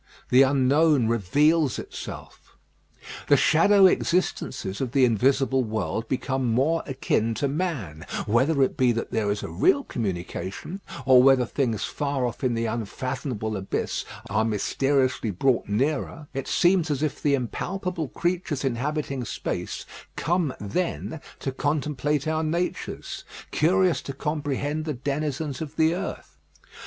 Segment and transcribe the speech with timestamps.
[0.29, 2.57] The unknown reveals itself.
[3.27, 8.91] The shadowy existences of the invisible world become more akin to man; whether it be
[8.93, 14.03] that there is a real communication, or whether things far off in the unfathomable abyss
[14.27, 21.21] are mysteriously brought nearer, it seems as if the impalpable creatures inhabiting space come then
[21.41, 26.39] to contemplate our natures, curious to comprehend the denizens of the earth.